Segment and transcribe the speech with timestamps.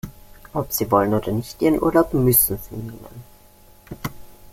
[0.55, 3.23] Ob Sie wollen oder nicht, Ihren Urlaub müssen Sie nehmen.